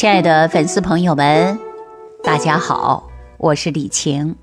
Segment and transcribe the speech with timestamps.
[0.00, 1.58] 亲爱的粉丝朋友们，
[2.24, 4.34] 大家好，我是李晴。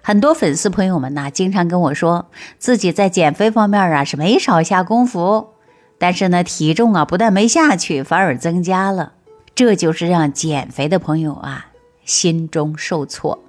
[0.00, 2.30] 很多粉丝朋友们呢，经常跟我说，
[2.60, 5.54] 自己在减肥方面啊是没少下功夫，
[5.98, 9.14] 但是呢，体重啊不但没下去，反而增加了。
[9.56, 11.72] 这就是让减肥的朋友啊
[12.04, 13.42] 心中受挫。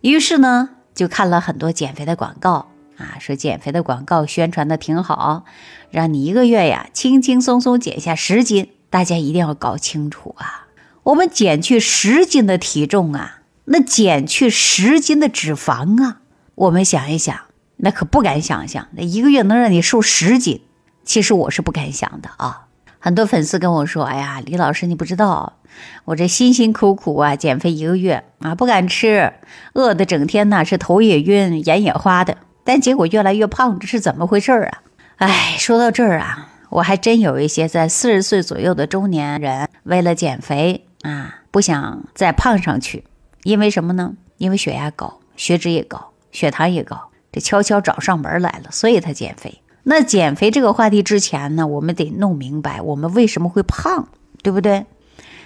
[0.00, 5.44] 于是呢，就看了很多减肥的广告啊，说减肥的广告宣传的挺好，
[5.90, 8.70] 让你一个月呀轻轻松松减下十斤。
[8.88, 10.63] 大家一定要搞清楚啊，
[11.04, 13.40] 我们减去十斤的体重啊。
[13.66, 16.18] 那减去十斤的脂肪啊，
[16.54, 17.34] 我们想一想，
[17.76, 20.60] 那可不敢想象，那一个月能让你瘦十斤，
[21.02, 22.66] 其实我是不敢想的啊。
[22.98, 25.58] 很多粉丝跟我说：“哎呀，李老师，你不知道，
[26.04, 29.32] 我这辛辛苦苦啊，减肥一个月啊，不敢吃，
[29.74, 34.82] 饿的整天呢是头也晕，眼也花的，但结果越来越胖，这是怎么回事啊？”
[35.16, 43.04] 哎，说到这儿啊，我还真有一些在四十岁左右的中年人，为了减肥啊，不想再胖上去。
[43.44, 44.14] 因为什么呢？
[44.38, 49.60] 因为血压高，血脂也高，血糖也高，这悄悄找上门来了，所以他减肥。
[49.84, 54.08] 那减肥这个话题之前呢，我们得弄明白我们为什么会胖，
[54.42, 54.86] 对不对？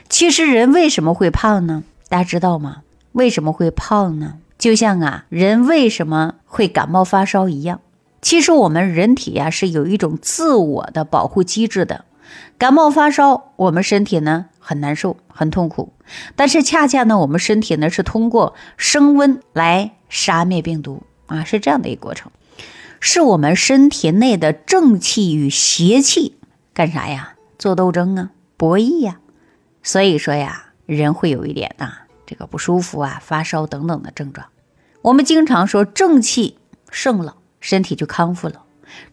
[0.09, 1.83] 其实人为什么会胖呢？
[2.09, 2.83] 大家知道吗？
[3.13, 4.39] 为什么会胖呢？
[4.57, 7.81] 就像啊，人为什么会感冒发烧一样。
[8.23, 12.05] 其实我们人体呀是有一种自我的保护机制的，
[12.59, 14.47] 感冒发烧，我们身体呢？
[14.59, 15.93] 很难受，很痛苦，
[16.35, 22.33] 但是恰恰呢，我们身体呢是通过升温来杀灭病毒啊，是这样的一个过程，
[22.99, 26.37] 是我们身体内的正气与邪气
[26.75, 27.35] 干啥呀？
[27.61, 29.21] 做斗争啊，博弈呀。
[29.85, 31.93] 所以说呀，人会有一点呐，
[32.27, 34.49] 这个不舒服啊，发烧等等的症状。
[35.03, 36.59] 我们经常说正气
[36.91, 38.65] 盛了，身体就康复了；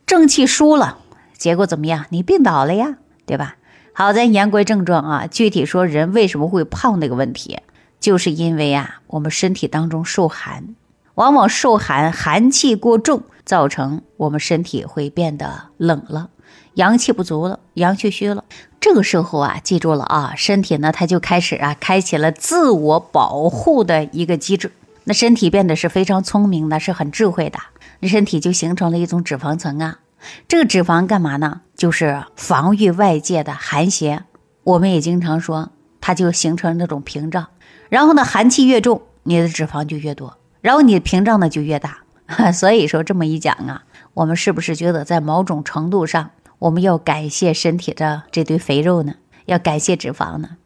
[0.07, 0.97] 正气输了，
[1.37, 2.07] 结果怎么样？
[2.09, 3.55] 你病倒了呀，对吧？
[3.93, 7.59] 好，咱言归正传啊，具体说人为什么会胖那个问题，
[7.99, 10.75] 就是因为啊，我们身体当中受寒，
[11.15, 16.29] 往往受寒，寒气过重，造成我们身体会变得冷了，
[16.73, 18.43] 阳气不足了，阳气虚了。
[18.81, 24.71] 这个时候啊，记住了啊，身体呢，它就开始啊，开启了自我保护的一个机制。
[25.05, 27.57] 那身体变得是非常聪明的，是很智慧的，
[28.01, 29.99] 那身体就形成了一种脂肪层啊。
[30.47, 31.61] 这个脂肪干嘛呢？
[31.75, 34.23] 就是防御外界的寒邪。
[34.63, 35.71] 我们也经常说，
[36.01, 37.47] 它就形成那种屏障。
[37.89, 41.99] 然后呢，寒气越重，你的脂肪就越多，然后你的屏障呢就越大。
[42.51, 43.83] 所以说这么一讲啊，
[44.15, 49.13] 我们是不是觉得在某种程度上，我们要感谢身体的这堆肥肉呢？
[49.45, 50.57] 要感谢脂肪呢？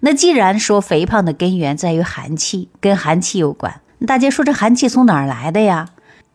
[0.00, 5.88] 那既然说肥胖的根源在于寒气，跟寒气有关，大家说这寒气从哪儿来的呀？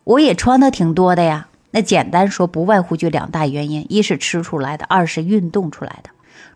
[0.04, 1.48] 我也穿的挺多的呀。
[1.74, 6.10] 那简单说，不外乎就两大原因：一是吃出来的，二是运动出来的。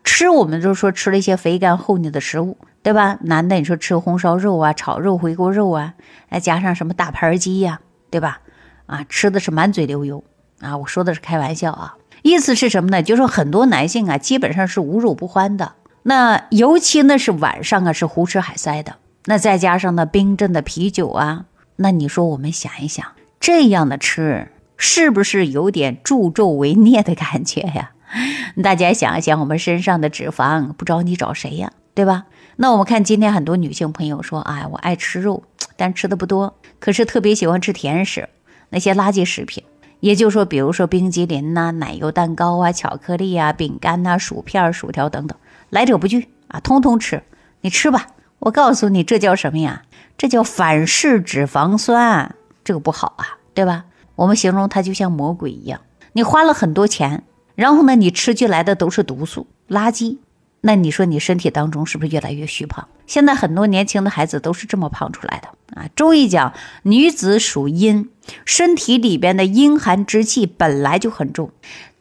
[0.05, 3.19] 吃，我们就说吃了一些肥甘厚腻的食物，对吧？
[3.23, 5.95] 男的你说吃红烧肉啊、炒肉、回锅肉啊，
[6.31, 7.81] 再加上什么大盘鸡呀，
[8.11, 8.43] 对吧？
[8.87, 10.23] 啊，吃的是满嘴流油
[10.61, 10.77] 啊！
[10.77, 13.03] 我说的是开玩笑啊，意思是什么呢？
[13.03, 15.73] 就说很多男性啊，基本上是无肉不欢的。
[16.05, 18.95] 那尤其呢是晚上啊，是胡吃海塞的。
[19.25, 23.05] 那再加上呢冰镇的啤酒啊，那你说我们想一想，
[23.41, 24.53] 这样的吃。
[24.79, 27.91] 是不是有点助纣为虐的感觉呀？
[28.63, 31.73] 大家想一想，我们身上的脂肪不找你找谁呀？
[31.95, 32.25] 对吧？
[32.57, 35.43] 那我们看今天很多女性朋友说：“哎，我爱吃肉，
[35.77, 38.29] 但吃的不多，可是特别喜欢吃甜食，
[38.71, 39.63] 那些垃圾食品。
[40.01, 45.37] 也就是说，比如说冰激凌呐、奶油蛋糕啊、巧克力啊、饼干呐、薯片、薯条等等，
[45.71, 47.23] 来者不拒啊，通通吃。
[47.63, 48.07] 你吃吧，
[48.39, 49.83] 我告诉你，这叫什么呀？
[50.17, 53.85] 这叫反式脂肪酸，这个不好啊，对吧？”
[54.19, 55.81] 我们形容它就像魔鬼一样，
[56.13, 57.23] 你花了很多钱，
[57.55, 60.19] 然后呢，你吃进来的都是毒素垃圾，
[60.63, 62.89] 那你说你身体当中是不是越来越虚胖？
[63.07, 65.89] 现在很多年轻的孩子都是这么胖出来的啊。
[65.95, 66.53] 中医讲，
[66.83, 68.11] 女子属阴，
[68.45, 71.53] 身体里边的阴寒之气本来就很重，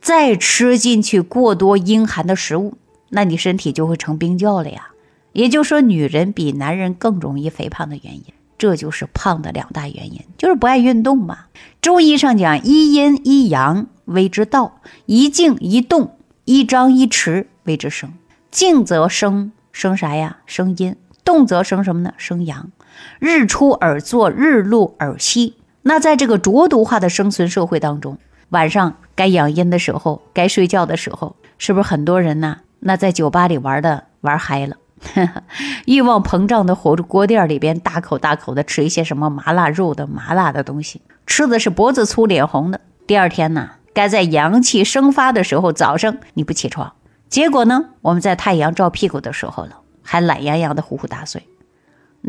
[0.01, 2.79] 再吃进去过多阴寒的食物，
[3.09, 4.87] 那你身体就会成冰窖了呀。
[5.33, 8.23] 也就是说，女人比男人更容易肥胖的原因。
[8.57, 11.45] 这就是胖的两大原因，就是不爱运动嘛。
[11.81, 18.13] 中医上讲，一阴一阳谓之道，一静一动，一张一弛谓之生。
[18.49, 20.37] 静则生，生啥呀？
[20.45, 20.95] 生阴。
[21.23, 22.13] 动则生什么呢？
[22.17, 22.71] 生阳。
[23.19, 25.55] 日出而作，日落而息。
[25.83, 28.17] 那在这个浊毒化的生存社会当中，
[28.49, 32.57] 晚上该养阴的时候，该睡觉的时候，是不是很多人呢？
[32.79, 34.77] 那在酒吧里玩的玩嗨了。
[35.85, 42.81] 欲望膨胀的火锅店里边，大口大口的吃一些什么麻辣肉的麻辣的东西，吃的是脖子粗脸红的。
[43.05, 46.93] 第二天呢，该在阳气生发的时候，早上你不起床，
[47.29, 51.47] 结果呢，我们在太阳照屁股的时候了，还懒洋洋的呼呼大睡。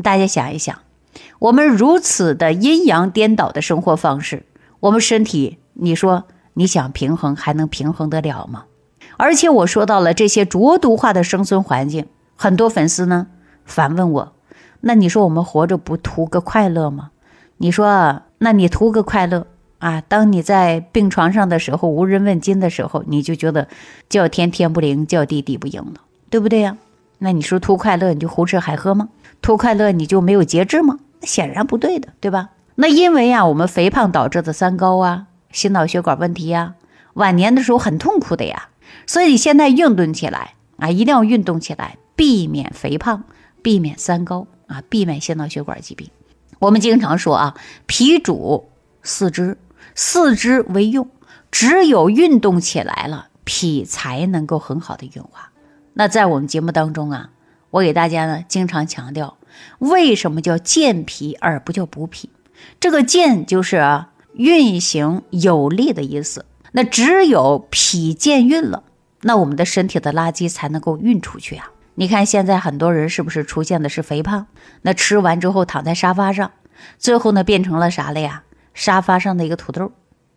[0.03, 0.79] 大家想一想，
[1.38, 4.44] 我们如此的阴阳颠倒的生活方式，
[4.81, 6.25] 我们身体，你说
[6.55, 8.67] 你想平衡还能平衡得了吗？
[9.17, 12.06] 而且我说到了这些浊毒化的生存环境，
[12.40, 13.26] 很多粉丝呢
[13.64, 14.32] 反问我
[14.81, 17.11] ：“那你说我们活着不图个快乐吗？”
[17.61, 19.49] 你说，那你图个快乐
[19.81, 20.00] 啊？
[20.00, 23.67] 当你在病床上的时候，无人问津的时候，你就觉得
[24.08, 25.94] 叫天天不灵，叫地地不应了，
[26.31, 26.76] 对不对呀？
[27.19, 29.08] 那你说图快乐你就胡吃海喝吗？
[29.43, 31.00] 图快乐你就没有节制吗？
[31.20, 32.50] 那显然不对的，对吧？
[32.76, 36.75] 那因为呀，我们肥胖导致的三高啊，心脑血管问题呀，
[37.14, 38.69] 晚年的时候很痛苦的呀。
[39.05, 43.23] 所以现在运动起来啊，一定要运动起来，避免肥胖，
[43.62, 46.11] 避免三高啊，避免心脑血管疾病。
[46.59, 47.55] 我们经常说啊，
[47.87, 48.69] 脾主
[49.05, 49.56] 四肢，
[49.94, 51.09] 四肢为用，
[51.53, 55.53] 只有运动起来了，脾才能够很好的运化。
[55.93, 57.31] 那在我们节目当中啊，
[57.70, 59.38] 我给大家呢经常强调，
[59.79, 62.31] 为什么叫健脾而不叫补脾？
[62.81, 66.44] 这个健就是运行有力的意思。
[66.73, 68.82] 那只有脾健运了，
[69.23, 71.70] 那我们的身体的垃圾才能够运出去啊。
[71.99, 74.47] 你看现在很多人是不是出现的是肥胖？
[74.83, 76.53] 那吃完之后躺在沙发上，
[76.97, 78.45] 最后呢变成了啥了呀？
[78.73, 79.91] 沙发上的一个土豆，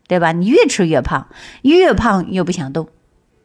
[0.08, 0.32] 对吧？
[0.32, 1.28] 你越吃越胖，
[1.62, 2.90] 越胖越不想动。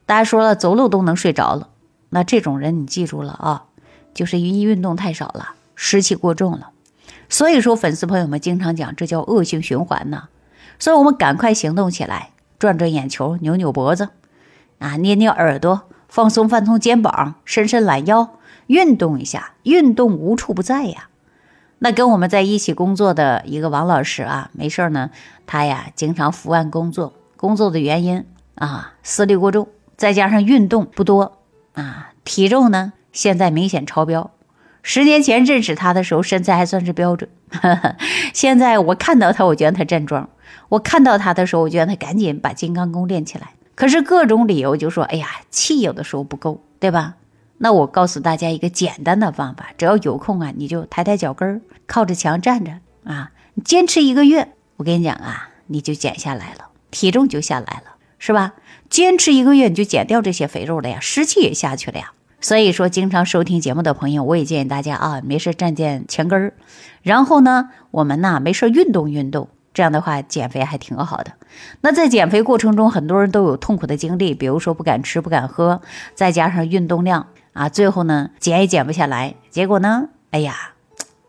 [0.06, 1.68] 大家说了，走路都能睡着了。
[2.08, 3.64] 那这种人你记住了啊，
[4.14, 6.70] 就是因运动太少了，湿气过重了。
[7.28, 10.28] 所以说粉丝朋友们经常讲，这叫恶性循环呢。
[10.78, 14.08] 所以我们赶快行动起来，转转眼球，扭扭脖子，
[14.78, 15.82] 啊，捏捏耳朵。
[16.16, 18.30] 放松放松肩膀，伸伸懒腰，
[18.68, 19.52] 运动一下。
[19.64, 21.10] 运动无处不在呀。
[21.80, 25.10] 那跟我们在一起工作的一个王老师啊，没事呢，
[25.46, 28.24] 他呀经常伏案工作，工作的原因
[28.54, 29.68] 啊，思虑过重，
[29.98, 31.36] 再加上运动不多
[31.74, 34.30] 啊，体重呢现在明显超标。
[34.82, 37.28] 十年前认识他的时候，身材还算是标准。
[38.32, 40.30] 现在我看到他，我觉得他站桩；
[40.70, 43.48] 我看到他的时候，我觉得他赶紧把金刚功练起来。
[43.76, 47.14] 可是各种理由就说，哎呀，气有的时候不够，对吧？
[47.58, 52.72] 那我告诉大家一个简单的方法，只要有空啊，你就抬抬脚跟儿，靠着墙站着
[53.04, 53.30] 啊，
[53.64, 58.54] 坚持一个月，我跟你讲啊，你就减下来了，体重就下来了，是吧？
[58.88, 62.12] 坚持一个月你就减掉这些肥肉了呀，湿气也下去了呀。
[62.40, 66.52] 所以说，经常收听节目的朋友，我也建议大家啊，没事站站前跟儿，
[67.02, 69.48] 然后呢，我们呢没事运动运动。
[69.76, 71.32] 这样的话，减肥还挺好的。
[71.82, 75.82] 那在减肥过程中，很多人都有痛苦的经历，比如说不敢吃、不敢喝，
[76.14, 79.34] 再加上运动量啊，最后呢减也减不下来。
[79.50, 80.72] 结果呢，哎呀，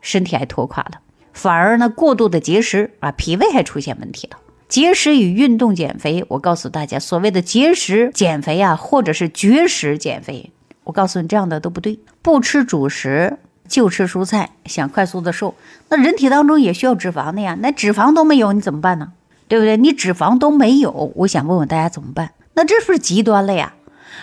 [0.00, 0.92] 身体还拖垮了，
[1.34, 4.38] 反而呢过度的节食啊，脾胃还出现问题了。
[4.66, 10.50] 节食与运动减肥，我告诉大家，所谓的节食减肥啊，或者是绝食减肥，
[10.84, 13.36] 我告诉你这样的都不对，不吃主食。
[13.68, 15.54] 就吃蔬菜，想快速的瘦，
[15.90, 17.56] 那人体当中也需要脂肪的呀。
[17.60, 19.12] 那脂肪都没有，你怎么办呢？
[19.46, 19.76] 对不对？
[19.76, 22.32] 你脂肪都没有，我想问问大家怎么办？
[22.54, 23.74] 那这是不是极端了呀？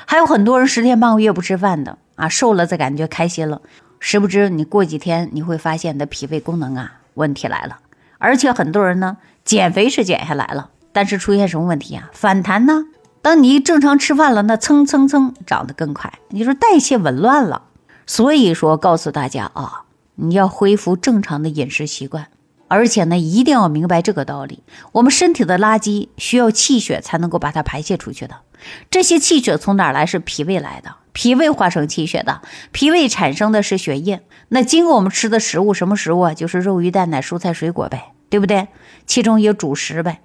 [0.05, 3.61] 还有很多人十天半个月不吃饭的啊，瘦了再感觉开心了，
[3.99, 7.77] 殊不知你过几天你会发现你的脾胃功能啊问题来了。
[8.17, 12.09] 而且很多人呢减肥是减下来了，但是出现什么问题啊？
[12.13, 12.85] 反弹呢？
[13.21, 17.63] 当你正常吃饭了，那蹭蹭蹭长得更快，你说代谢紊乱了。
[18.05, 19.83] 所以说，告诉大家啊，
[20.15, 22.27] 你要恢复正常的饮食习惯，
[22.67, 28.41] 而且呢，一定要明白这个道理：我们身体的垃圾需要气血才能够把它排泄出去的。
[28.89, 30.05] 这些气血从哪来？
[30.05, 32.41] 是脾胃来的，脾胃化成气血的，
[32.71, 34.21] 脾胃产生的是血液。
[34.49, 36.33] 那经过我们吃的食物，什么食物啊？
[36.33, 38.67] 就是肉、鱼、蛋、奶、蔬菜、水果呗，对不对？
[39.05, 40.21] 其中有主食呗。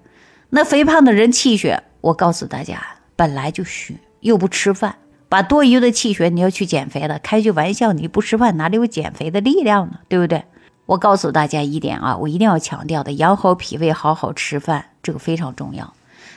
[0.50, 2.82] 那肥胖的人气血，我告诉大家，
[3.16, 4.96] 本来就虚，又不吃饭。
[5.30, 10.00] 把多余的气血，你要去减肥了，开句玩笑，你不吃饭哪里有减肥的力量呢？
[10.08, 10.44] 对不对？
[10.86, 15.94] 我告诉大家一点啊，我一定要强调的，养好脾胃，好好吃饭，这个非常重要。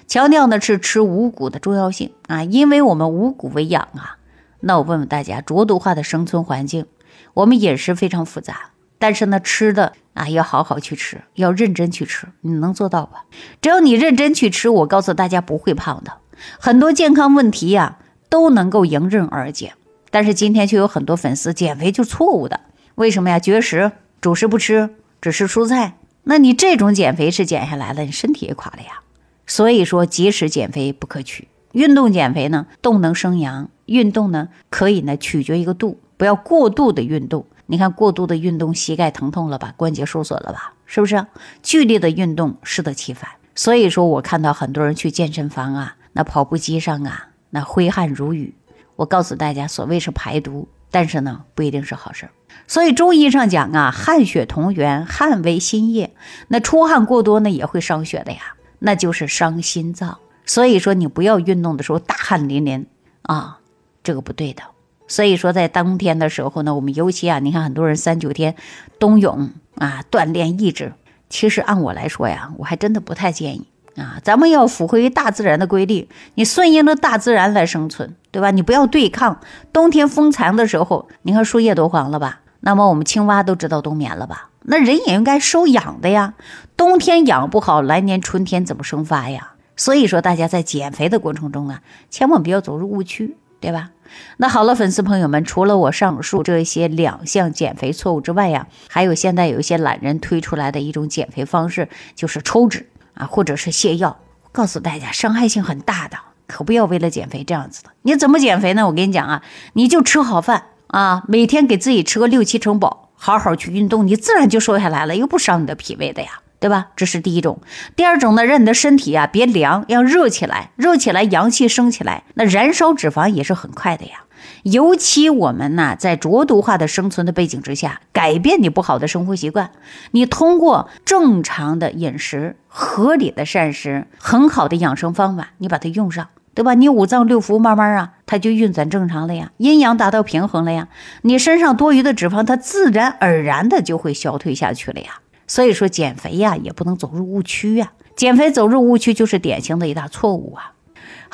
[0.07, 4.17] 强调的是吃五谷的重要性啊，因为我们五谷为养啊。
[4.59, 6.85] 那我问问大家，浊毒化的生存环境，
[7.33, 8.69] 我们饮食非常复杂，
[8.99, 13.25] 但是呢，吃的啊要好好去吃，要认真去吃，你能做到吧？
[13.59, 16.13] 只要你认真去吃，我告诉大家不会胖的。
[16.59, 17.97] 很多健康问题呀。
[18.33, 19.75] 都能够迎刃而解，
[20.09, 22.61] 但是今天却有很多粉丝减肥就错误的，
[22.95, 23.37] 为什么呀？
[23.37, 29.01] 绝食，主食不吃，只吃蔬菜，那你这种减肥是减下来了，你身体也垮了呀。
[29.45, 37.45] 所以说节食减肥不可取，运动减肥呢，动能生阳，运动呢可以呢取决一个度，不要过度的运动。
[37.67, 41.23] 你看过度的运动，膝盖疼痛了吧，关节受损了吧，是不是？
[41.61, 43.29] 剧烈的运动适得其反。
[43.53, 47.27] 所以说我看到很多人去健身房啊，那跑步机上啊。
[47.55, 48.55] 那挥汗如雨，
[48.95, 52.31] 我告诉大家，所谓是排毒，但是呢，不一定是好事儿。
[52.65, 56.15] 所以中医上讲啊，汗血同源，汗为心液，
[56.47, 60.17] 那出汗过多呢，也会伤血的呀，那就是伤心脏。
[60.47, 62.87] 所以说，你不要运动的时候大汗淋淋
[63.21, 63.59] 啊，
[64.01, 64.63] 这个不对的。
[65.07, 68.55] 所以说，在冬天的时候呢，我们尤其啊，你看很多人三九天
[68.97, 70.93] 冬泳啊，锻炼意志。
[71.29, 74.19] 其实按我来说呀，我还真的不太建议啊。
[74.23, 78.51] 咱们要符合于大自然的规律，你顺应着大自然来生存，对吧？
[78.51, 79.39] 你不要对抗。
[79.71, 82.41] 冬天风残的时候，你看树叶都黄了吧？
[82.61, 84.49] 那么我们青蛙都知道冬眠了吧？
[84.63, 86.33] 那人也应该收养的呀。
[86.77, 89.53] 冬天养不好，来年春天怎么生发呀？
[89.75, 93.89] 所以说，大家在减肥的过程中啊，千万不要走入误区，对吧？
[94.37, 104.19] 那好了，粉丝朋友们，除了我上述这些两项减肥错误之外呀，还有现在有一些懒人推出来的一种减肥方式，就是抽脂啊，或者是泻药。
[104.51, 106.17] 告诉大家，伤害性很大的，
[106.47, 107.89] 可不要为了减肥这样子的。
[108.03, 108.85] 你怎么减肥呢？
[108.87, 109.41] 我跟你讲啊，
[109.73, 116.39] 你就吃好饭啊，每天给自己吃个六七成饱，好好去运动，你自然就瘦下来了，又不伤你的脾胃的呀。
[116.59, 116.91] 对吧？
[116.95, 117.59] 这是第一种。
[117.93, 124.23] 第二种呢，让你的身体啊别凉，要热起来，热起来，阳气升起来，那燃烧脂肪也是很快的呀。
[124.63, 129.71] 尤其我们呢，在浊毒化的生存的背景之下，改变你不好的生活习惯，
[130.11, 136.73] 你通过正常的饮食、合理的膳食、很好的养生方法，你把它用上，对吧？
[136.73, 140.87] 你五脏六腑慢慢啊，它就运转正常了呀，阴阳达到平衡了呀，
[141.21, 145.19] 你身上多余的脂肪，它自然而然的就会消退下去了呀。
[145.47, 147.91] 所以说减肥呀，也不能走入误区呀。
[148.15, 150.72] 减肥走入误区就是典型的一大错误啊。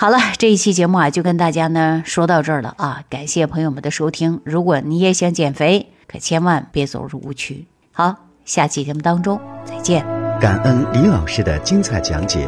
[0.02, 3.04] 好了，这一期节目啊，就跟大家呢说到这儿了啊。
[3.10, 4.40] 感谢朋友们的收听。
[4.46, 7.66] 如果你也想减肥，可千万别走入误区。
[7.92, 8.16] 好，
[8.46, 10.06] 下期节目当中再见。
[10.40, 12.48] 感恩李老师的精彩讲解。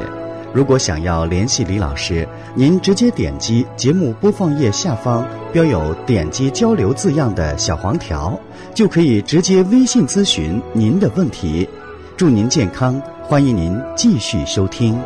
[0.54, 8.40] 如果想要联系李老师，您直接点击节目播放页下方标有“点击交流”字样的小黄条，
[8.74, 11.68] 就可以直接微信咨询您的问题。
[12.16, 14.98] 祝您健康，欢迎您继续收听。